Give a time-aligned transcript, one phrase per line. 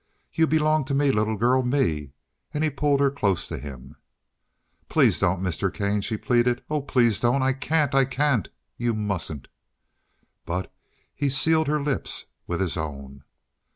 [0.33, 2.13] You belong to me, little girl, me."
[2.55, 3.97] And he pulled her close to him.
[4.89, 5.71] "Please don't, Mr.
[5.71, 6.63] Kane," she pleaded.
[6.71, 7.43] "Oh, please don't.
[7.43, 7.93] I can't!
[7.93, 8.49] I can't!
[8.77, 9.47] You mustn't."
[10.43, 10.73] But
[11.13, 13.25] he sealed her lips with his own.